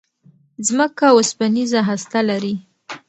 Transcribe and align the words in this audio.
ځمکه 0.67 1.05
اوسپنيزه 1.15 1.79
هسته 1.89 2.19
لري. 2.29 2.53